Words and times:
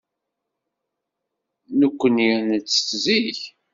Nekkni 1.79 2.29
nettett 2.47 2.89
zik. 3.03 3.41